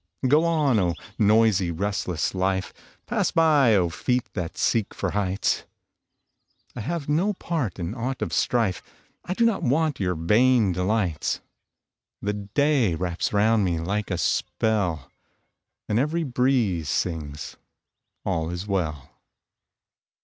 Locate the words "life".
2.33-2.73